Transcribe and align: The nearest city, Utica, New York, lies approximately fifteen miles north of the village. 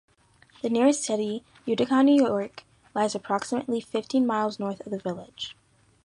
The 0.63 0.69
nearest 0.71 1.03
city, 1.03 1.43
Utica, 1.65 2.01
New 2.01 2.15
York, 2.25 2.63
lies 2.95 3.13
approximately 3.13 3.79
fifteen 3.81 4.25
miles 4.25 4.57
north 4.57 4.79
of 4.83 4.91
the 4.91 4.97
village. 4.97 5.55